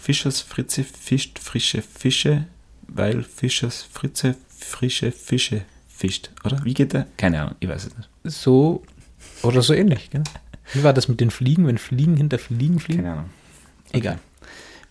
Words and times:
Fischers 0.00 0.40
Fritze 0.40 0.84
fischt 0.84 1.38
frische 1.38 1.82
Fische, 1.82 2.46
weil 2.88 3.22
Fischers 3.22 3.82
Fritze 3.82 4.36
frische 4.48 5.12
Fische 5.12 5.62
fischt, 5.88 6.30
oder? 6.44 6.64
Wie 6.64 6.74
geht 6.74 6.92
der? 6.92 7.06
Keine 7.16 7.42
Ahnung, 7.42 7.54
ich 7.60 7.68
weiß 7.68 7.86
es 7.86 7.96
nicht. 7.96 8.08
So 8.24 8.82
oder 9.42 9.62
so 9.62 9.74
ähnlich, 9.74 10.10
gell? 10.10 10.24
Wie 10.72 10.82
war 10.84 10.92
das 10.92 11.08
mit 11.08 11.20
den 11.20 11.30
Fliegen, 11.30 11.66
wenn 11.66 11.78
Fliegen 11.78 12.16
hinter 12.16 12.38
Fliegen 12.38 12.80
fliegen? 12.80 13.02
Keine 13.02 13.12
Ahnung. 13.14 13.30
Egal. 13.92 14.18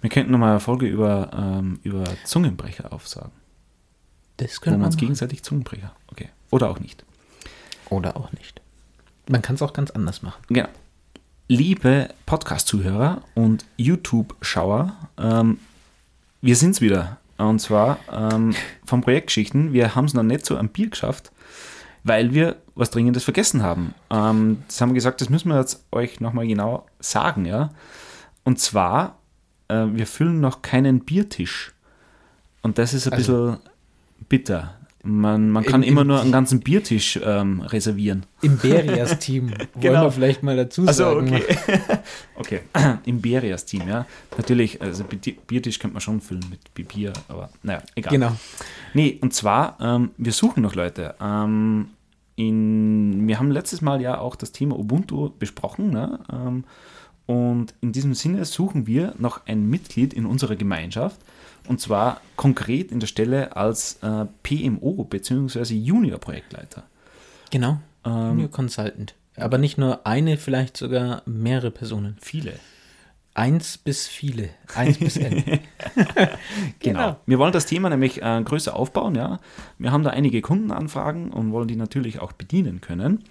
Wir 0.01 0.09
könnten 0.09 0.31
nochmal 0.31 0.51
eine 0.51 0.59
Folge 0.59 0.85
über, 0.85 1.31
ähm, 1.33 1.79
über 1.83 2.03
Zungenbrecher 2.25 2.93
aufsagen. 2.93 3.31
Das 4.37 4.61
können 4.61 4.77
wir 4.77 4.81
wir 4.81 4.87
uns 4.87 4.97
gegenseitig 4.97 5.43
Zungenbrecher. 5.43 5.93
Okay. 6.07 6.29
Oder 6.51 6.69
auch 6.69 6.79
nicht. 6.79 7.03
Oder 7.89 8.15
auch 8.15 8.31
nicht. 8.31 8.61
Man 9.27 9.41
kann 9.41 9.55
es 9.55 9.61
auch 9.61 9.73
ganz 9.73 9.91
anders 9.91 10.21
machen. 10.21 10.41
Genau. 10.47 10.69
Liebe 11.51 12.09
Podcast-Zuhörer 12.27 13.23
und 13.33 13.65
YouTube-Schauer, 13.75 14.95
ähm, 15.17 15.57
wir 16.41 16.55
sind's 16.55 16.79
wieder. 16.79 17.17
Und 17.37 17.57
zwar 17.59 17.97
ähm, 18.11 18.53
vom 18.85 19.01
Projektgeschichten. 19.01 19.73
Wir 19.73 19.95
haben 19.95 20.05
es 20.05 20.13
noch 20.13 20.21
nicht 20.21 20.45
so 20.45 20.57
am 20.59 20.69
Bier 20.69 20.91
geschafft, 20.91 21.31
weil 22.03 22.35
wir 22.35 22.57
was 22.75 22.91
Dringendes 22.91 23.23
vergessen 23.23 23.63
haben. 23.63 23.95
Ähm, 24.11 24.61
das 24.67 24.79
haben 24.79 24.89
wir 24.89 24.93
gesagt, 24.95 25.21
das 25.21 25.29
müssen 25.29 25.49
wir 25.49 25.57
jetzt 25.57 25.83
euch 25.91 26.19
nochmal 26.19 26.45
genau 26.45 26.85
sagen, 26.99 27.45
ja. 27.45 27.71
Und 28.43 28.59
zwar, 28.59 29.17
äh, 29.69 29.85
wir 29.87 30.05
füllen 30.05 30.39
noch 30.41 30.61
keinen 30.61 30.99
Biertisch. 30.99 31.73
Und 32.61 32.77
das 32.77 32.93
ist 32.93 33.07
ein 33.07 33.13
Also- 33.13 33.45
bisschen 33.53 33.59
bitter. 34.29 34.75
Man, 35.11 35.49
man 35.49 35.63
kann 35.63 35.81
Im- 35.83 35.89
immer 35.89 36.01
im- 36.01 36.07
nur 36.07 36.21
einen 36.21 36.31
ganzen 36.31 36.59
Biertisch 36.59 37.19
ähm, 37.23 37.61
reservieren. 37.61 38.25
Imberias 38.41 39.17
Team. 39.19 39.49
Wollen 39.57 39.67
Genau. 39.79 40.03
wir 40.03 40.11
vielleicht 40.11 40.43
mal 40.43 40.55
dazu 40.55 40.85
Also 40.87 41.03
sagen. 41.05 41.33
okay. 41.33 41.55
okay. 42.35 42.59
Imperias 43.05 43.65
Team, 43.65 43.87
ja. 43.87 44.05
Natürlich, 44.37 44.81
also 44.81 45.03
Bi- 45.03 45.37
Biertisch 45.47 45.79
könnte 45.79 45.93
man 45.95 46.01
schon 46.01 46.21
füllen 46.21 46.45
mit 46.49 46.73
Bi- 46.73 46.83
Bier, 46.83 47.13
aber 47.27 47.49
naja, 47.63 47.81
egal. 47.95 48.11
Genau. 48.13 48.35
Nee, 48.93 49.17
und 49.21 49.33
zwar, 49.33 49.77
ähm, 49.81 50.11
wir 50.17 50.31
suchen 50.31 50.61
noch 50.63 50.75
Leute. 50.75 51.15
Ähm, 51.21 51.87
in, 52.35 53.27
wir 53.27 53.37
haben 53.39 53.51
letztes 53.51 53.81
Mal 53.81 54.01
ja 54.01 54.17
auch 54.19 54.35
das 54.35 54.51
Thema 54.51 54.77
Ubuntu 54.79 55.29
besprochen. 55.37 55.89
Ne? 55.89 56.19
Und 57.29 57.75
in 57.79 57.91
diesem 57.91 58.15
Sinne 58.15 58.43
suchen 58.43 58.87
wir 58.87 59.13
noch 59.19 59.45
ein 59.45 59.69
Mitglied 59.69 60.15
in 60.15 60.25
unserer 60.25 60.55
Gemeinschaft. 60.55 61.21
Und 61.67 61.79
zwar 61.79 62.21
konkret 62.35 62.91
in 62.91 62.99
der 62.99 63.05
Stelle 63.05 63.55
als 63.55 63.99
äh, 64.01 64.25
PMO 64.41 65.03
bzw. 65.03 65.75
Junior-Projektleiter. 65.75 66.81
Genau. 67.51 67.81
Ähm, 68.03 68.29
Junior 68.29 68.49
Consultant. 68.49 69.13
Aber 69.35 69.59
nicht 69.59 69.77
nur 69.77 70.07
eine, 70.07 70.37
vielleicht 70.37 70.75
sogar 70.75 71.21
mehrere 71.27 71.69
Personen. 71.69 72.17
viele. 72.19 72.53
Eins 73.35 73.77
bis 73.77 74.07
viele. 74.07 74.49
Eins 74.73 74.97
bis 74.97 75.15
N. 75.15 75.43
Genau. 76.79 77.17
Wir 77.27 77.37
wollen 77.37 77.53
das 77.53 77.67
Thema 77.67 77.91
nämlich 77.91 78.23
äh, 78.23 78.41
größer 78.43 78.75
aufbauen, 78.75 79.13
ja. 79.13 79.39
Wir 79.77 79.91
haben 79.91 80.03
da 80.03 80.09
einige 80.09 80.41
Kundenanfragen 80.41 81.31
und 81.31 81.51
wollen 81.51 81.67
die 81.67 81.75
natürlich 81.75 82.21
auch 82.21 82.31
bedienen 82.31 82.81
können. 82.81 83.23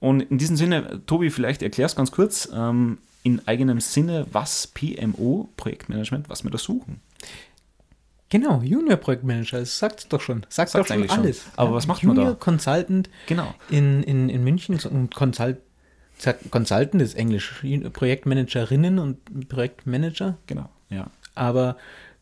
Und 0.00 0.22
in 0.22 0.38
diesem 0.38 0.56
Sinne, 0.56 1.02
Tobi, 1.06 1.30
vielleicht 1.30 1.62
erklärst 1.62 1.96
ganz 1.96 2.10
kurz 2.10 2.48
ähm, 2.52 2.98
in 3.22 3.46
eigenem 3.46 3.80
Sinne, 3.80 4.26
was 4.32 4.66
PMO, 4.68 5.48
Projektmanagement, 5.56 6.28
was 6.28 6.44
wir 6.44 6.50
da 6.50 6.58
suchen. 6.58 7.00
Genau, 8.30 8.60
Junior 8.62 8.96
Projektmanager, 8.96 9.58
das 9.60 9.78
sagt 9.78 10.00
es 10.00 10.08
doch 10.08 10.20
schon. 10.20 10.44
Sagt 10.50 10.74
doch 10.74 10.86
schon 10.86 10.96
eigentlich 10.96 11.10
schon. 11.10 11.20
alles. 11.20 11.46
Aber 11.56 11.72
was 11.74 11.86
macht 11.86 12.02
man 12.02 12.16
Junior 12.16 12.34
da? 12.34 12.38
Consultant 12.38 13.08
Genau. 13.26 13.54
in, 13.70 14.02
in, 14.02 14.28
in 14.28 14.44
München 14.44 14.78
und 14.90 15.14
Consult, 15.14 15.58
Consultant 16.50 17.00
ist 17.00 17.14
Englisch, 17.14 17.62
Projektmanagerinnen 17.92 18.98
und 18.98 19.48
Projektmanager. 19.48 20.36
Genau, 20.46 20.68
ja. 20.90 21.10
Aber 21.34 21.76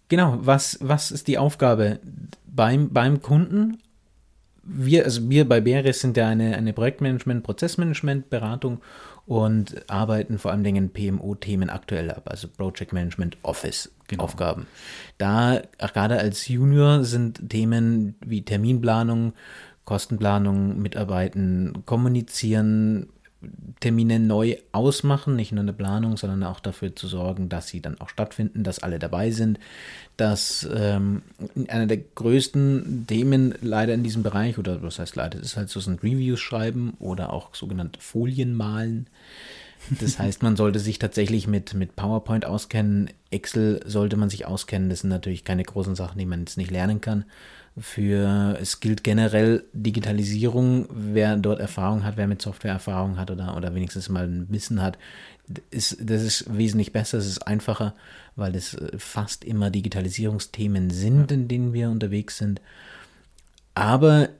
genau, 0.08 0.38
was, 0.40 0.78
was 0.80 1.10
ist 1.10 1.26
die 1.26 1.38
Aufgabe 1.38 1.98
beim, 2.46 2.90
beim 2.90 3.20
Kunden? 3.20 3.78
Wir, 4.68 5.04
also 5.04 5.28
wir 5.28 5.48
bei 5.48 5.60
BRS 5.60 6.00
sind 6.00 6.16
ja 6.16 6.28
eine, 6.28 6.56
eine 6.56 6.72
Projektmanagement, 6.72 7.44
Prozessmanagement, 7.44 8.30
Beratung 8.30 8.80
und 9.26 9.90
arbeiten 9.90 10.38
vor 10.38 10.50
allen 10.52 10.64
Dingen 10.64 10.90
PMO-Themen 10.90 11.70
aktuell 11.70 12.10
ab, 12.10 12.24
also 12.26 12.48
Project 12.48 12.92
Management 12.92 13.36
Office 13.42 13.90
Genau. 14.08 14.24
Aufgaben. 14.24 14.66
Da, 15.18 15.62
gerade 15.78 16.18
als 16.18 16.48
Junior, 16.48 17.04
sind 17.04 17.48
Themen 17.50 18.14
wie 18.24 18.42
Terminplanung, 18.42 19.32
Kostenplanung, 19.84 20.80
Mitarbeiten, 20.80 21.82
Kommunizieren, 21.86 23.08
Termine 23.80 24.18
neu 24.18 24.56
ausmachen, 24.72 25.36
nicht 25.36 25.52
nur 25.52 25.62
eine 25.62 25.72
Planung, 25.72 26.16
sondern 26.16 26.42
auch 26.44 26.60
dafür 26.60 26.96
zu 26.96 27.06
sorgen, 27.06 27.48
dass 27.48 27.68
sie 27.68 27.80
dann 27.80 28.00
auch 28.00 28.08
stattfinden, 28.08 28.64
dass 28.64 28.78
alle 28.78 28.98
dabei 28.98 29.30
sind, 29.30 29.58
dass 30.16 30.68
ähm, 30.74 31.22
einer 31.68 31.86
der 31.86 31.98
größten 31.98 33.06
Themen 33.06 33.54
leider 33.60 33.94
in 33.94 34.02
diesem 34.02 34.22
Bereich, 34.22 34.58
oder 34.58 34.82
was 34.82 34.98
heißt 34.98 35.16
leider, 35.16 35.38
ist 35.38 35.56
halt 35.56 35.68
so, 35.68 35.80
sind 35.80 36.02
Reviews 36.02 36.40
schreiben 36.40 36.94
oder 36.98 37.32
auch 37.32 37.54
sogenannte 37.54 38.00
Folien 38.00 38.54
malen. 38.54 39.06
Das 40.00 40.18
heißt, 40.18 40.42
man 40.42 40.56
sollte 40.56 40.78
sich 40.78 40.98
tatsächlich 40.98 41.46
mit, 41.46 41.74
mit 41.74 41.96
PowerPoint 41.96 42.44
auskennen. 42.44 43.10
Excel 43.30 43.80
sollte 43.86 44.16
man 44.16 44.30
sich 44.30 44.46
auskennen. 44.46 44.90
Das 44.90 45.00
sind 45.00 45.10
natürlich 45.10 45.44
keine 45.44 45.62
großen 45.62 45.94
Sachen, 45.94 46.18
die 46.18 46.26
man 46.26 46.40
jetzt 46.40 46.56
nicht 46.56 46.70
lernen 46.70 47.00
kann. 47.00 47.24
Für 47.78 48.56
es 48.60 48.80
gilt 48.80 49.04
generell 49.04 49.64
Digitalisierung. 49.74 50.88
Wer 50.90 51.36
dort 51.36 51.60
Erfahrung 51.60 52.04
hat, 52.04 52.16
wer 52.16 52.26
mit 52.26 52.40
Software 52.40 52.72
Erfahrung 52.72 53.18
hat 53.18 53.30
oder, 53.30 53.56
oder 53.56 53.74
wenigstens 53.74 54.08
mal 54.08 54.26
ein 54.26 54.46
Wissen 54.48 54.80
hat, 54.80 54.96
ist, 55.70 55.98
das 56.00 56.22
ist 56.22 56.56
wesentlich 56.56 56.92
besser, 56.92 57.18
es 57.18 57.26
ist 57.26 57.46
einfacher, 57.46 57.94
weil 58.34 58.56
es 58.56 58.74
äh, 58.74 58.98
fast 58.98 59.44
immer 59.44 59.70
Digitalisierungsthemen 59.70 60.90
sind, 60.90 61.30
in 61.30 61.48
denen 61.48 61.72
wir 61.72 61.90
unterwegs 61.90 62.38
sind. 62.38 62.60
Aber 63.74 64.30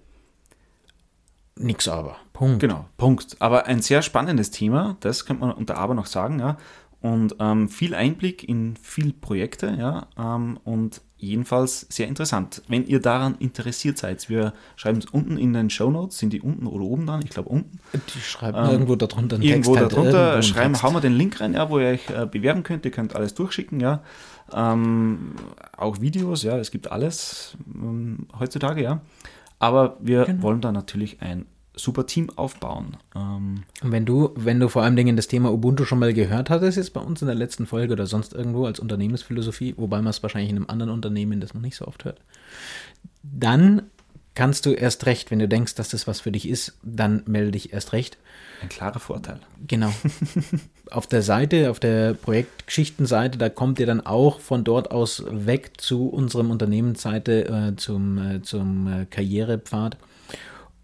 nix 1.59 1.89
aber. 1.89 2.17
Punkt. 2.33 2.61
Genau, 2.61 2.85
Punkt. 2.97 3.37
Aber 3.39 3.67
ein 3.67 3.83
sehr 3.83 4.03
spannendes 4.03 4.51
Thema, 4.51 4.97
das 5.01 5.25
könnte 5.25 5.45
man 5.45 5.53
unter 5.53 5.79
Aber 5.79 5.95
noch 5.95 6.07
sagen, 6.07 6.39
ja. 6.39 6.57
Und 7.01 7.37
ähm, 7.41 7.69
viel 7.69 7.95
Einblick 7.95 8.49
in 8.49 8.77
viel 8.77 9.13
Projekte, 9.13 9.77
ja. 9.79 10.07
Ähm, 10.19 10.59
und 10.65 11.03
jedenfalls 11.19 11.87
sehr 11.89 12.09
interessant. 12.09 12.63
Wenn 12.69 12.87
ihr 12.87 13.01
daran 13.01 13.37
interessiert 13.39 13.97
seid, 13.99 14.29
wir 14.29 14.53
schreiben 14.77 14.99
es 14.99 15.07
unten 15.07 15.39
in 15.39 15.53
den 15.53 15.71
Show 15.71 15.91
Notes, 15.91 16.19
sind 16.19 16.33
die 16.33 16.41
unten 16.41 16.67
oder 16.67 16.85
oben 16.85 17.07
dann? 17.07 17.23
Ich 17.23 17.31
glaube 17.31 17.49
unten. 17.49 17.79
Die 17.95 18.21
schreiben 18.21 18.59
irgendwo 18.71 18.97
darunter 18.97 19.37
einen 19.37 19.45
Irgendwo 19.45 19.75
Text. 19.75 19.83
halt, 19.83 19.93
darunter 19.93 20.19
irgendwo 20.19 20.33
einen 20.35 20.43
schreiben, 20.43 20.73
Text. 20.73 20.83
hauen 20.83 20.95
wir 20.95 21.01
den 21.01 21.15
Link 21.15 21.41
rein, 21.41 21.55
ja, 21.55 21.71
wo 21.71 21.79
ihr 21.79 21.89
euch 21.89 22.11
äh, 22.11 22.27
bewerben 22.27 22.63
könnt. 22.63 22.85
Ihr 22.85 22.91
könnt 22.91 23.15
alles 23.15 23.35
durchschicken, 23.35 23.81
ja. 23.81 24.03
Ähm, 24.53 25.35
auch 25.77 26.01
Videos, 26.01 26.43
ja, 26.43 26.59
es 26.59 26.71
gibt 26.71 26.91
alles 26.91 27.57
ähm, 27.75 28.27
heutzutage, 28.39 28.83
ja. 28.83 29.01
Aber 29.59 29.97
wir 30.01 30.25
Genau. 30.25 30.43
wollen 30.43 30.61
da 30.61 30.73
natürlich 30.73 31.21
ein 31.23 31.47
super 31.75 32.07
Team 32.07 32.31
aufbauen. 32.37 32.97
Ähm, 33.15 33.65
Und 33.83 33.93
wenn 33.93 34.07
du, 34.07 34.31
wenn 34.35 34.61
du 34.61 34.69
vor 34.69 34.83
allen 34.83 34.97
Dingen 34.97 35.17
das 35.17 35.29
Thema 35.29 35.53
Ubuntu 35.53 35.85
schon 35.85 35.99
mal 35.99 36.15
gehört 36.15 36.49
hattest, 36.49 36.79
jetzt 36.79 36.95
bei 36.95 37.01
uns 37.01 37.21
in 37.21 37.27
der 37.27 37.35
letzten 37.35 37.67
Folge 37.67 37.93
oder 37.93 38.07
sonst 38.07 38.33
irgendwo 38.33 38.65
als 38.67 38.81
Unternehmensphilosophie, 38.81 39.75
wobei 39.77 39.99
man 39.99 40.09
es 40.09 40.23
wahrscheinlich 40.23 40.51
in 40.51 40.57
einem 40.57 40.71
anderen 40.71 40.91
Unternehmen 40.93 41.41
das 41.41 41.53
noch 41.53 41.61
nicht 41.61 41.77
so 41.77 41.87
oft 41.87 42.05
hört, 42.07 42.21
dann 43.23 43.83
kannst 44.37 44.65
du 44.67 44.71
erst 44.73 45.07
recht, 45.07 45.33
wenn 45.33 45.41
du 45.41 45.49
denkst, 45.49 45.75
dass 45.75 45.89
das 45.89 46.07
was 46.07 46.21
für 46.21 46.31
dich 46.31 46.49
ist, 46.49 46.77
dann 46.85 47.23
melde 47.27 47.51
dich 47.53 47.73
erst 47.73 47.93
recht. 47.93 48.17
ein 48.63 48.69
klarer 48.69 49.01
Vorteil. 49.01 49.41
Genau. 49.67 49.93
auf 50.93 51.09
der 51.09 51.23
Seite, 51.23 51.71
auf 51.71 51.81
der 51.81 52.15
Projektgeschichtenseite, 52.15 53.39
da 53.39 53.49
kommt 53.49 53.81
ihr 53.81 53.87
dann 53.87 54.07
auch 54.07 54.39
von 54.39 54.63
dort 54.63 54.93
aus 54.93 55.25
weg 55.29 55.73
zu 55.81 56.09
unserem 56.09 56.51
Unternehmensseite, 56.53 57.47
äh, 57.73 57.77
zum, 57.77 58.19
äh, 58.19 58.43
zum 58.43 58.87
äh, 58.87 59.07
Karrierepfad. 59.07 59.97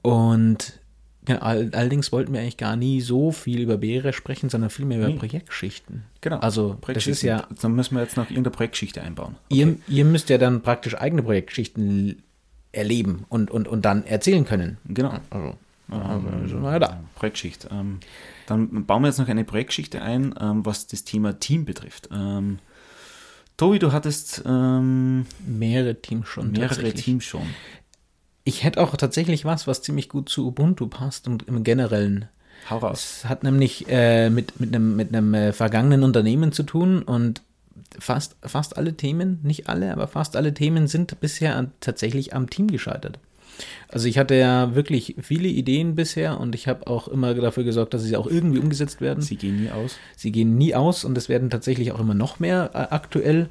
Und 0.02 0.80
ja, 1.28 1.38
all, 1.38 1.70
allerdings 1.72 2.10
wollten 2.10 2.32
wir 2.32 2.40
eigentlich 2.40 2.56
gar 2.56 2.74
nie 2.74 3.00
so 3.00 3.30
viel 3.30 3.60
über 3.60 3.76
BR 3.78 4.12
sprechen, 4.12 4.48
sondern 4.50 4.70
vielmehr 4.70 4.98
über 4.98 5.06
Nee. 5.08 5.14
Projektgeschichten. 5.18 6.02
Genau. 6.20 6.38
Also 6.38 6.76
das 6.92 7.06
ist 7.06 7.22
ja, 7.22 7.46
Dann 7.60 7.74
müssen 7.76 7.94
wir 7.94 8.02
jetzt 8.02 8.16
noch 8.16 8.24
irgendeine 8.28 8.50
Projektgeschichte 8.56 9.02
einbauen. 9.02 9.36
ihr, 9.48 9.76
ihr 9.86 10.04
müsst 10.04 10.30
ja 10.30 10.38
dann 10.38 10.62
praktisch 10.62 10.96
eigene 10.96 11.22
Projektgeschichten 11.22 12.08
l- 12.08 12.16
erleben 12.72 13.24
und, 13.28 13.50
und, 13.50 13.68
und 13.68 13.84
dann 13.84 14.04
erzählen 14.04 14.44
können. 14.44 14.78
Genau. 14.86 15.14
Also, 15.30 15.54
also 15.90 16.62
wir 16.62 16.72
ja 16.72 16.78
da. 16.78 17.00
Projektgeschichte. 17.14 17.68
Ähm, 17.70 18.00
dann 18.46 18.86
bauen 18.86 19.02
wir 19.02 19.08
jetzt 19.08 19.18
noch 19.18 19.28
eine 19.28 19.44
Projektgeschichte 19.44 20.02
ein, 20.02 20.34
ähm, 20.40 20.64
was 20.64 20.86
das 20.86 21.04
Thema 21.04 21.38
Team 21.38 21.64
betrifft. 21.64 22.08
Ähm, 22.12 22.58
Tobi, 23.56 23.78
du 23.78 23.92
hattest 23.92 24.42
ähm, 24.46 25.26
Mehrere 25.46 26.00
Teams 26.00 26.26
schon. 26.26 26.52
mehrere. 26.52 26.92
Teams 26.94 27.24
schon. 27.24 27.46
Ich 28.44 28.64
hätte 28.64 28.80
auch 28.80 28.96
tatsächlich 28.96 29.44
was, 29.44 29.66
was 29.66 29.82
ziemlich 29.82 30.08
gut 30.08 30.28
zu 30.28 30.46
Ubuntu 30.48 30.88
passt 30.88 31.28
und 31.28 31.44
im 31.44 31.62
Generellen. 31.62 32.28
Hau 32.70 32.78
raus. 32.78 33.18
Es 33.18 33.28
hat 33.28 33.42
nämlich 33.42 33.86
äh, 33.88 34.30
mit, 34.30 34.58
mit 34.58 34.74
einem, 34.74 34.96
mit 34.96 35.14
einem 35.14 35.34
äh, 35.34 35.52
vergangenen 35.52 36.02
Unternehmen 36.02 36.52
zu 36.52 36.62
tun 36.62 37.02
und 37.02 37.42
fast, 37.98 38.36
fast 38.42 38.76
alle 38.76 38.94
Themen, 38.96 39.40
nicht 39.42 39.68
alle, 39.68 39.92
aber 39.92 40.06
fast 40.06 40.36
alle 40.36 40.54
Themen 40.54 40.86
sind 40.86 41.20
bisher 41.20 41.56
an, 41.56 41.72
tatsächlich 41.80 42.34
am 42.34 42.50
Team 42.50 42.68
gescheitert. 42.68 43.18
Also 43.88 44.08
ich 44.08 44.18
hatte 44.18 44.34
ja 44.34 44.74
wirklich 44.74 45.16
viele 45.20 45.48
Ideen 45.48 45.94
bisher 45.94 46.40
und 46.40 46.54
ich 46.54 46.68
habe 46.68 46.86
auch 46.86 47.08
immer 47.08 47.34
dafür 47.34 47.64
gesorgt, 47.64 47.94
dass 47.94 48.02
sie 48.02 48.16
auch 48.16 48.26
irgendwie 48.26 48.58
umgesetzt 48.58 49.00
werden. 49.00 49.22
Sie 49.22 49.36
gehen 49.36 49.62
nie 49.62 49.70
aus. 49.70 49.96
Sie 50.16 50.32
gehen 50.32 50.56
nie 50.56 50.74
aus 50.74 51.04
und 51.04 51.16
es 51.18 51.28
werden 51.28 51.50
tatsächlich 51.50 51.92
auch 51.92 52.00
immer 52.00 52.14
noch 52.14 52.40
mehr 52.40 52.70
äh, 52.74 52.94
aktuell. 52.94 53.48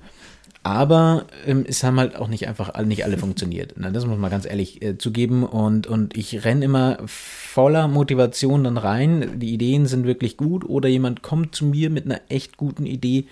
Aber 0.64 1.26
ähm, 1.48 1.66
es 1.68 1.84
haben 1.84 2.00
halt 2.00 2.16
auch 2.16 2.28
nicht 2.28 2.48
einfach 2.48 2.80
nicht 2.84 3.04
alle 3.04 3.18
funktioniert. 3.20 3.74
Na, 3.78 3.90
das 3.90 4.06
muss 4.06 4.18
man 4.18 4.30
ganz 4.30 4.46
ehrlich 4.46 4.82
äh, 4.82 4.98
zugeben. 4.98 5.44
Und, 5.44 5.88
und 5.88 6.18
ich 6.18 6.44
renne 6.44 6.66
immer 6.66 6.98
voller 7.06 7.88
Motivation 7.88 8.64
dann 8.64 8.78
rein. 8.78 9.40
Die 9.40 9.54
Ideen 9.54 9.86
sind 9.86 10.06
wirklich 10.06 10.38
gut 10.38 10.64
oder 10.66 10.90
jemand 10.90 11.22
kommt 11.22 11.56
zu 11.56 11.66
mir 11.66 11.90
mit 11.90 12.06
einer 12.06 12.22
echt 12.30 12.58
guten 12.58 12.86
Idee 12.86 13.26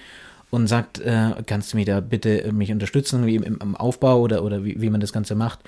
und 0.52 0.68
sagt, 0.68 1.00
äh, 1.00 1.36
kannst 1.46 1.74
du 1.74 1.78
mich 1.78 1.86
da 1.86 2.00
bitte 2.00 2.44
äh, 2.44 2.52
mich 2.52 2.72
unterstützen 2.72 3.26
wie 3.26 3.36
im, 3.36 3.44
im 3.44 3.76
Aufbau 3.76 4.20
oder, 4.22 4.44
oder 4.44 4.64
wie, 4.64 4.82
wie 4.82 4.90
man 4.90 5.02
das 5.02 5.14
Ganze 5.14 5.36
macht. 5.36 5.60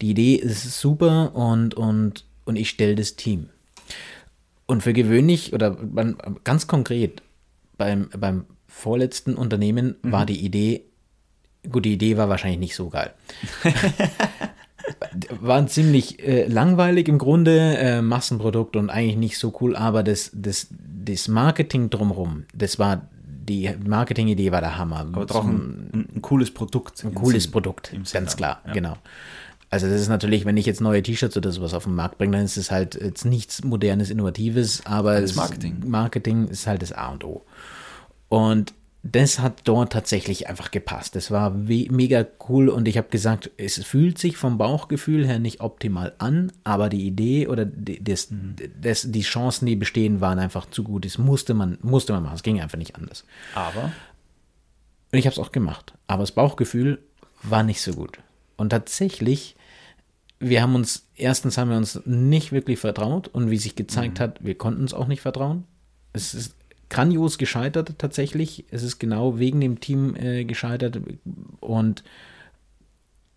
Die 0.00 0.10
Idee 0.10 0.36
ist 0.36 0.80
super 0.80 1.34
und, 1.34 1.74
und, 1.74 2.24
und 2.44 2.56
ich 2.56 2.70
stelle 2.70 2.94
das 2.94 3.16
Team. 3.16 3.48
Und 4.66 4.82
für 4.82 4.92
gewöhnlich 4.92 5.52
oder 5.52 5.76
ganz 6.44 6.66
konkret 6.66 7.22
beim, 7.76 8.08
beim 8.16 8.44
vorletzten 8.68 9.34
Unternehmen 9.34 9.96
mhm. 10.02 10.12
war 10.12 10.26
die 10.26 10.44
Idee, 10.44 10.84
gut, 11.70 11.84
die 11.84 11.94
Idee 11.94 12.16
war 12.16 12.28
wahrscheinlich 12.28 12.60
nicht 12.60 12.76
so 12.76 12.88
geil. 12.88 13.12
war 15.40 15.66
ziemlich 15.66 16.22
äh, 16.26 16.46
langweilig 16.46 17.08
im 17.08 17.18
Grunde, 17.18 17.76
äh, 17.78 18.02
Massenprodukt 18.02 18.76
und 18.76 18.90
eigentlich 18.90 19.16
nicht 19.16 19.38
so 19.38 19.52
cool, 19.60 19.76
aber 19.76 20.02
das, 20.02 20.30
das, 20.34 20.68
das 20.70 21.28
Marketing 21.28 21.90
drumherum, 21.90 22.44
das 22.54 22.78
war 22.78 23.08
die 23.50 23.74
Marketingidee 23.86 24.52
war 24.52 24.60
der 24.60 24.78
Hammer. 24.78 25.00
Aber 25.00 25.26
doch 25.26 25.44
ein, 25.44 26.08
ein, 26.14 26.22
cooles 26.22 26.52
Produkt. 26.52 27.04
Ein 27.04 27.14
cooles 27.14 27.44
Sinn, 27.44 27.52
Produkt, 27.52 27.92
ganz 28.12 28.36
klar, 28.36 28.62
ja. 28.66 28.72
genau. 28.72 28.96
Also 29.68 29.86
das 29.88 30.00
ist 30.00 30.08
natürlich, 30.08 30.44
wenn 30.44 30.56
ich 30.56 30.66
jetzt 30.66 30.80
neue 30.80 31.02
T-Shirts 31.02 31.36
oder 31.36 31.52
sowas 31.52 31.74
auf 31.74 31.84
den 31.84 31.94
Markt 31.94 32.18
bringe, 32.18 32.36
dann 32.36 32.44
ist 32.44 32.56
es 32.56 32.70
halt 32.70 32.96
jetzt 32.96 33.24
nichts 33.24 33.62
Modernes, 33.62 34.10
Innovatives, 34.10 34.84
aber 34.84 35.20
das 35.20 35.36
Marketing. 35.36 35.82
Marketing 35.86 36.48
ist 36.48 36.66
halt 36.66 36.82
das 36.82 36.92
A 36.92 37.08
und 37.08 37.24
O. 37.24 37.44
Und 38.28 38.74
das 39.02 39.38
hat 39.38 39.62
dort 39.64 39.92
tatsächlich 39.92 40.48
einfach 40.48 40.70
gepasst. 40.70 41.16
Das 41.16 41.30
war 41.30 41.50
mega 41.50 42.26
cool 42.48 42.68
und 42.68 42.86
ich 42.86 42.98
habe 42.98 43.08
gesagt, 43.08 43.50
es 43.56 43.82
fühlt 43.82 44.18
sich 44.18 44.36
vom 44.36 44.58
Bauchgefühl 44.58 45.26
her 45.26 45.38
nicht 45.38 45.60
optimal 45.60 46.14
an, 46.18 46.52
aber 46.64 46.90
die 46.90 47.06
Idee 47.06 47.48
oder 47.48 47.64
die, 47.64 48.02
das, 48.04 48.30
mhm. 48.30 48.56
das, 48.80 49.10
die 49.10 49.22
Chancen, 49.22 49.64
die 49.64 49.76
bestehen, 49.76 50.20
waren 50.20 50.38
einfach 50.38 50.68
zu 50.68 50.84
gut. 50.84 51.06
Das 51.06 51.16
musste 51.16 51.54
man, 51.54 51.78
musste 51.80 52.12
man 52.12 52.24
machen. 52.24 52.34
Es 52.34 52.42
ging 52.42 52.60
einfach 52.60 52.76
nicht 52.76 52.94
anders. 52.94 53.24
Aber? 53.54 53.84
Und 55.12 55.18
ich 55.18 55.26
habe 55.26 55.32
es 55.32 55.38
auch 55.38 55.52
gemacht. 55.52 55.94
Aber 56.06 56.22
das 56.22 56.32
Bauchgefühl 56.32 56.98
war 57.42 57.62
nicht 57.62 57.80
so 57.80 57.94
gut. 57.94 58.18
Und 58.58 58.68
tatsächlich, 58.68 59.56
wir 60.40 60.60
haben 60.60 60.74
uns, 60.74 61.06
erstens 61.16 61.56
haben 61.56 61.70
wir 61.70 61.78
uns 61.78 62.02
nicht 62.04 62.52
wirklich 62.52 62.78
vertraut 62.78 63.28
und 63.28 63.50
wie 63.50 63.56
sich 63.56 63.76
gezeigt 63.76 64.18
mhm. 64.18 64.22
hat, 64.22 64.44
wir 64.44 64.58
konnten 64.58 64.82
uns 64.82 64.92
auch 64.92 65.06
nicht 65.06 65.22
vertrauen. 65.22 65.64
Es 66.12 66.34
ist 66.34 66.54
grandios 66.90 67.38
gescheitert 67.38 67.94
tatsächlich. 67.98 68.64
Es 68.70 68.82
ist 68.82 68.98
genau 68.98 69.38
wegen 69.38 69.60
dem 69.60 69.80
Team 69.80 70.14
äh, 70.16 70.44
gescheitert 70.44 71.00
und 71.60 72.04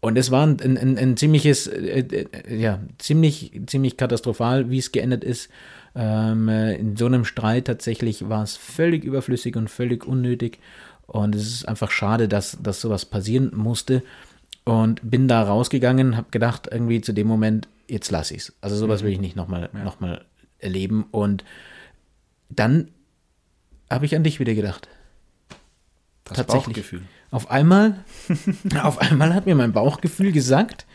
und 0.03 0.17
es 0.17 0.31
war 0.31 0.45
ein, 0.45 0.59
ein, 0.59 0.97
ein 0.97 1.15
ziemliches, 1.15 1.67
äh, 1.67 1.99
äh, 1.99 2.57
ja, 2.59 2.81
ziemlich, 2.97 3.61
ziemlich 3.67 3.95
katastrophal, 3.95 4.69
wie 4.69 4.79
es 4.79 4.91
geendet 4.91 5.23
ist. 5.23 5.49
Ähm, 5.95 6.49
äh, 6.49 6.75
in 6.75 6.97
so 6.97 7.05
einem 7.05 7.23
Streit 7.23 7.67
tatsächlich 7.67 8.27
war 8.27 8.43
es 8.43 8.57
völlig 8.57 9.05
überflüssig 9.05 9.55
und 9.55 9.69
völlig 9.69 10.05
unnötig. 10.05 10.59
Und 11.07 11.35
es 11.35 11.47
ist 11.47 11.69
einfach 11.69 11.89
schade, 11.89 12.27
dass, 12.27 12.57
dass 12.61 12.81
sowas 12.81 13.05
passieren 13.05 13.51
musste. 13.55 14.03
Und 14.65 14.99
bin 15.09 15.29
da 15.29 15.41
rausgegangen, 15.41 16.17
habe 16.17 16.27
gedacht, 16.31 16.67
irgendwie 16.69 16.99
zu 16.99 17.13
dem 17.13 17.27
Moment, 17.27 17.69
jetzt 17.87 18.11
lasse 18.11 18.33
ich 18.33 18.41
es. 18.41 18.53
Also 18.59 18.75
sowas 18.75 19.01
mhm. 19.01 19.05
will 19.05 19.13
ich 19.13 19.21
nicht 19.21 19.37
nochmal 19.37 19.69
ja. 19.73 19.85
noch 19.85 19.95
erleben. 20.59 21.05
Und 21.11 21.45
dann 22.49 22.89
habe 23.89 24.05
ich 24.05 24.15
an 24.15 24.23
dich 24.23 24.39
wieder 24.39 24.53
gedacht. 24.53 24.87
Das 26.25 26.37
Tatsächlich. 26.37 26.77
Bauchgefühl. 26.77 27.01
Auf 27.31 27.51
einmal, 27.51 28.03
auf 28.81 28.99
einmal 28.99 29.33
hat 29.33 29.45
mir 29.45 29.55
mein 29.55 29.73
Bauchgefühl 29.73 30.31
gesagt, 30.31 30.85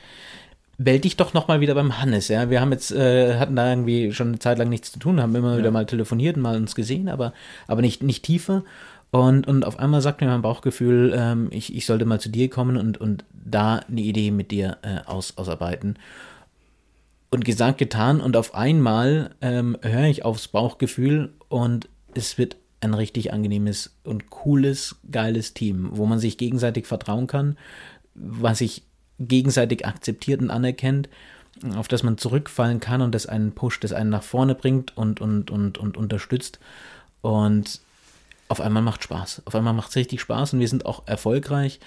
melde 0.78 1.00
dich 1.00 1.16
doch 1.16 1.34
nochmal 1.34 1.60
wieder 1.60 1.74
beim 1.74 2.00
Hannes. 2.00 2.28
Ja, 2.28 2.50
wir 2.50 2.60
haben 2.60 2.72
jetzt 2.72 2.92
äh, 2.92 3.38
hatten 3.38 3.56
da 3.56 3.68
irgendwie 3.68 4.12
schon 4.12 4.28
eine 4.28 4.38
Zeit 4.38 4.58
lang 4.58 4.68
nichts 4.68 4.92
zu 4.92 4.98
tun, 4.98 5.20
haben 5.20 5.34
immer 5.34 5.52
ja. 5.52 5.58
wieder 5.58 5.70
mal 5.70 5.86
telefoniert, 5.86 6.36
mal 6.36 6.56
uns 6.56 6.74
gesehen, 6.74 7.08
aber 7.08 7.32
aber 7.66 7.82
nicht 7.82 8.02
nicht 8.02 8.24
tiefer. 8.24 8.62
Und, 9.10 9.48
und 9.48 9.64
auf 9.64 9.78
einmal 9.78 10.02
sagt 10.02 10.20
mir 10.20 10.26
mein 10.26 10.42
Bauchgefühl, 10.42 11.14
ähm, 11.16 11.48
ich, 11.50 11.74
ich 11.74 11.86
sollte 11.86 12.04
mal 12.04 12.20
zu 12.20 12.28
dir 12.28 12.50
kommen 12.50 12.76
und, 12.76 12.98
und 12.98 13.24
da 13.32 13.80
eine 13.88 14.02
Idee 14.02 14.30
mit 14.30 14.50
dir 14.50 14.76
äh, 14.82 14.98
aus, 15.06 15.38
ausarbeiten. 15.38 15.98
Und 17.30 17.44
gesagt, 17.44 17.78
getan. 17.78 18.20
Und 18.20 18.36
auf 18.36 18.54
einmal 18.54 19.30
ähm, 19.40 19.78
höre 19.82 20.04
ich 20.04 20.24
aufs 20.24 20.48
Bauchgefühl 20.48 21.32
und 21.48 21.88
es 22.14 22.36
wird 22.36 22.56
ein 22.80 22.94
richtig 22.94 23.32
angenehmes 23.32 23.96
und 24.04 24.30
cooles, 24.30 24.96
geiles 25.10 25.54
Team, 25.54 25.90
wo 25.92 26.06
man 26.06 26.18
sich 26.18 26.38
gegenseitig 26.38 26.86
vertrauen 26.86 27.26
kann, 27.26 27.56
was 28.14 28.58
sich 28.58 28.82
gegenseitig 29.18 29.86
akzeptiert 29.86 30.40
und 30.40 30.50
anerkennt, 30.50 31.08
auf 31.74 31.88
das 31.88 32.02
man 32.02 32.18
zurückfallen 32.18 32.78
kann 32.78 33.02
und 33.02 33.14
das 33.14 33.26
einen 33.26 33.52
pusht, 33.52 33.82
das 33.82 33.92
einen 33.92 34.10
nach 34.10 34.22
vorne 34.22 34.54
bringt 34.54 34.96
und, 34.96 35.20
und, 35.20 35.50
und, 35.50 35.78
und 35.78 35.96
unterstützt. 35.96 36.60
Und 37.20 37.80
auf 38.48 38.60
einmal 38.60 38.82
macht 38.82 39.02
Spaß. 39.02 39.42
Auf 39.44 39.54
einmal 39.54 39.74
macht 39.74 39.90
es 39.90 39.96
richtig 39.96 40.20
Spaß 40.20 40.52
und 40.54 40.60
wir 40.60 40.68
sind 40.68 40.86
auch 40.86 41.02
erfolgreich. 41.06 41.80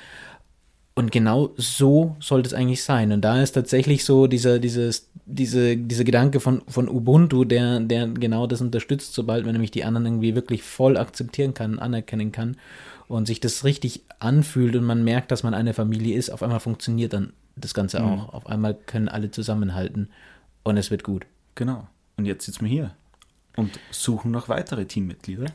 Und 0.94 1.12
genau 1.12 1.52
so 1.56 2.18
sollte 2.20 2.48
es 2.48 2.54
eigentlich 2.54 2.84
sein. 2.84 3.12
Und 3.12 3.22
da 3.22 3.42
ist 3.42 3.54
tatsächlich 3.54 4.04
so 4.04 4.28
dieser, 4.28 4.60
dieses, 4.60 5.10
diese, 5.26 5.78
dieser 5.78 6.04
Gedanke 6.04 6.40
von, 6.40 6.64
von 6.68 6.90
Ubuntu, 6.90 7.46
der, 7.46 7.80
der 7.80 8.08
genau 8.08 8.46
das 8.46 8.62
unterstützt, 8.62 9.14
sobald 9.14 9.46
man 9.46 9.54
nämlich 9.54 9.72
die 9.72 9.86
anderen 9.86 10.06
irgendwie 10.06 10.36
wirklich 10.36 10.64
voll 10.64 10.98
akzeptieren 10.98 11.54
kann, 11.54 11.80
anerkennen 11.80 12.34
kann 12.34 12.58
und 13.08 13.26
sich 13.26 13.40
das 13.40 13.64
richtig 13.64 14.04
anfühlt 14.20 14.76
und 14.76 14.84
man 14.84 15.04
merkt, 15.04 15.32
dass 15.32 15.44
man 15.44 15.54
eine 15.54 15.74
Familie 15.74 16.18
ist, 16.18 16.30
auf 16.30 16.44
einmal 16.44 16.60
funktioniert 16.60 17.14
dann 17.14 17.34
das 17.56 17.74
Ganze 17.74 18.00
mhm. 18.02 18.08
auch. 18.08 18.34
Auf 18.34 18.48
einmal 18.48 18.74
können 18.74 19.08
alle 19.08 19.32
zusammenhalten 19.32 20.10
und 20.64 20.78
es 20.78 20.92
wird 20.92 21.04
gut. 21.04 21.26
Genau. 21.56 21.88
Und 22.18 22.26
jetzt 22.26 22.46
sitzen 22.46 22.66
wir 22.66 22.70
hier 22.70 22.96
und 23.56 23.80
suchen 23.92 24.32
noch 24.32 24.50
weitere 24.50 24.86
Teammitglieder. 24.86 25.46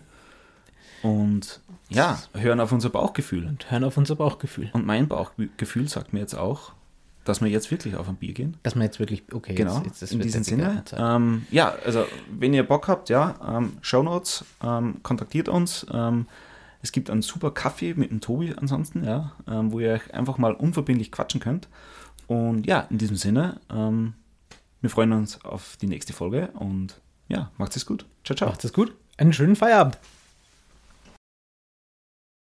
Und 1.03 1.61
ja, 1.89 2.19
hören 2.35 2.61
auf 2.61 2.73
unser 2.73 2.91
Bauchgefühl. 2.91 3.47
Und 3.47 3.71
hören 3.71 3.85
auf 3.85 3.97
unser 3.97 4.17
Bauchgefühl. 4.17 4.71
Und 4.73 4.87
mein 4.87 5.09
Bauchgefühl 5.09 5.89
sagt 5.89 6.13
mir 6.13 6.21
jetzt 6.21 6.35
auch, 6.35 6.73
dass 7.25 7.41
wir 7.41 7.49
jetzt 7.49 7.71
wirklich 7.71 7.97
auf 7.97 8.09
ein 8.09 8.17
Bier 8.17 8.33
gehen. 8.33 8.57
Dass 8.63 8.75
wir 8.75 8.85
jetzt 8.85 8.99
wirklich, 8.99 9.25
okay, 9.33 9.55
genau, 9.55 9.83
jetzt, 9.85 10.01
jetzt 10.01 10.13
in 10.13 10.21
diesem 10.21 10.45
Sinne. 10.45 10.85
Ähm, 10.97 11.47
ja, 11.51 11.75
also 11.85 12.07
wenn 12.31 12.55
ihr 12.55 12.63
Bock 12.63 12.89
habt, 12.89 13.09
ja, 13.09 13.35
ähm, 13.47 13.79
Shownotes, 13.83 14.45
ähm, 14.63 15.03
kontaktiert 15.03 15.49
uns. 15.49 15.87
Ähm, 15.93 16.27
es 16.83 16.93
gibt 16.93 17.11
einen 17.11 17.23
super 17.23 17.51
Kaffee 17.51 17.95
mit 17.95 18.11
dem 18.11 18.21
Tobi 18.21 18.55
ansonsten, 18.57 19.05
ja, 19.05 19.33
ähm, 19.49 19.73
wo 19.73 19.81
ihr 19.81 19.93
euch 19.93 20.15
einfach 20.15 20.39
mal 20.39 20.55
unverbindlich 20.55 21.11
quatschen 21.11 21.41
könnt. 21.41 21.69
Und 22.29 22.67
ja, 22.67 22.87
in 22.91 22.99
diesem 22.99 23.17
Sinne, 23.17 23.61
ähm, 23.71 24.15
wir 24.81 24.91
freuen 24.91 25.13
uns 25.13 25.45
auf 25.45 25.77
die 25.81 25.87
nächste 25.89 26.13
Folge 26.13 26.51
und 26.55 27.01
ja, 27.29 27.51
macht 27.59 27.75
es 27.77 27.87
gut. 27.87 28.07
Ciao, 28.25 28.37
ciao. 28.37 28.51
Macht 28.51 28.65
es 28.65 28.73
gut. 28.73 28.95
Einen 29.17 29.33
schönen 29.33 29.57
Feierabend. 29.57 29.99